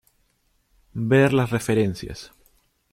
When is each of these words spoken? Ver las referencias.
Ver 1.11 1.31
las 1.31 1.51
referencias. 1.51 2.33